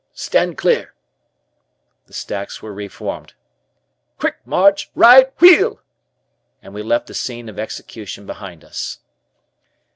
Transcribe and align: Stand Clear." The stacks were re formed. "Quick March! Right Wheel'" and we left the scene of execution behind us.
Stand 0.15 0.57
Clear." 0.57 0.95
The 2.07 2.13
stacks 2.13 2.59
were 2.59 2.73
re 2.73 2.87
formed. 2.87 3.35
"Quick 4.17 4.37
March! 4.45 4.89
Right 4.95 5.29
Wheel'" 5.39 5.79
and 6.59 6.73
we 6.73 6.81
left 6.81 7.05
the 7.05 7.13
scene 7.13 7.47
of 7.47 7.59
execution 7.59 8.25
behind 8.25 8.63
us. 8.63 9.01